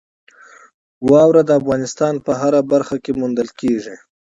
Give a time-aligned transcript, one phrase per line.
[1.09, 3.95] واوره د افغانستان په هره برخه کې موندل کېږي.